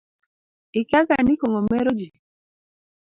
Ikiaga 0.79 1.15
ni 1.25 1.33
kong'o 1.39 1.61
meroji. 1.69 2.07